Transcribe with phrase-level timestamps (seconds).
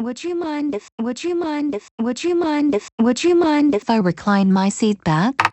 [0.00, 3.74] Would you mind if would you mind if would you mind if would you mind
[3.74, 5.52] if I recline my seat back?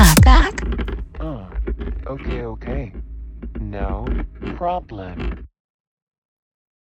[0.00, 0.54] back, back.
[2.06, 2.92] Okay, okay.
[3.60, 4.06] No
[4.56, 5.46] problem.